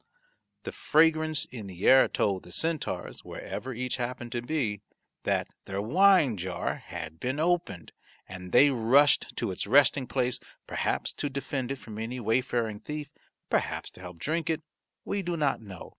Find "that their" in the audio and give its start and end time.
5.25-5.79